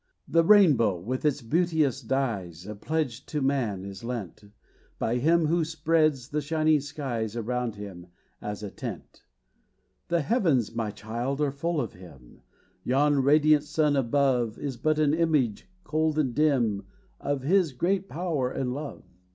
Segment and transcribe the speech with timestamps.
[0.27, 4.43] The rainbow, with its beauteous dies, A pledge to man, is lent
[4.97, 8.07] By him, who spreads the shining skies Around him,
[8.41, 9.21] "as a tent."
[10.07, 12.41] The heavens, my child, are full of him!
[12.83, 16.87] Yon radiant sun above Is but an image, cold and dim,
[17.19, 19.03] Of his great power and love.